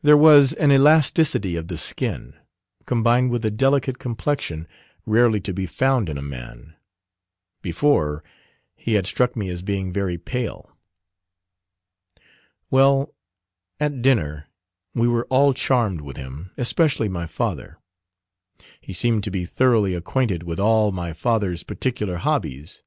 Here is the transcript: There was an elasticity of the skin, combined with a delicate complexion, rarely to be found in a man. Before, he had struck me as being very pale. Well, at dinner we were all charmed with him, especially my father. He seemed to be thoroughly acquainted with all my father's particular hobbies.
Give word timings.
There 0.00 0.16
was 0.16 0.54
an 0.54 0.72
elasticity 0.72 1.54
of 1.54 1.68
the 1.68 1.76
skin, 1.76 2.32
combined 2.86 3.30
with 3.30 3.44
a 3.44 3.50
delicate 3.50 3.98
complexion, 3.98 4.66
rarely 5.04 5.38
to 5.42 5.52
be 5.52 5.66
found 5.66 6.08
in 6.08 6.16
a 6.16 6.22
man. 6.22 6.74
Before, 7.60 8.24
he 8.74 8.94
had 8.94 9.06
struck 9.06 9.36
me 9.36 9.50
as 9.50 9.60
being 9.60 9.92
very 9.92 10.16
pale. 10.16 10.74
Well, 12.70 13.14
at 13.78 14.00
dinner 14.00 14.46
we 14.94 15.08
were 15.08 15.26
all 15.26 15.52
charmed 15.52 16.00
with 16.00 16.16
him, 16.16 16.50
especially 16.56 17.10
my 17.10 17.26
father. 17.26 17.76
He 18.80 18.94
seemed 18.94 19.22
to 19.24 19.30
be 19.30 19.44
thoroughly 19.44 19.94
acquainted 19.94 20.42
with 20.44 20.58
all 20.58 20.90
my 20.90 21.12
father's 21.12 21.64
particular 21.64 22.16
hobbies. 22.16 22.82